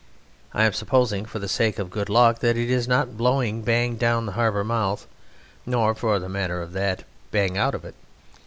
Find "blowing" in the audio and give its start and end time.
3.17-3.61